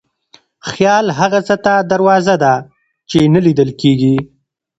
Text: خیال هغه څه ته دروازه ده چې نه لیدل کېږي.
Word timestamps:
خیال 0.69 1.05
هغه 1.19 1.39
څه 1.47 1.55
ته 1.65 1.73
دروازه 1.91 2.35
ده 2.43 2.53
چې 3.09 3.17
نه 3.33 3.39
لیدل 3.45 3.69
کېږي. 3.81 4.15